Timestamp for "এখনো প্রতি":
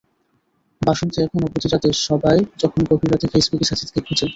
1.21-1.67